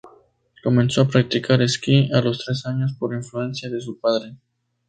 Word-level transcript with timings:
Comenzó 0.63 1.01
a 1.03 1.07
practicar 1.07 1.61
esquí 1.61 2.09
a 2.11 2.21
los 2.21 2.43
tres 2.43 2.65
años 2.65 2.93
por 2.97 3.13
influencia 3.13 3.69
de 3.69 3.79
su 3.81 3.99
padre. 3.99 4.35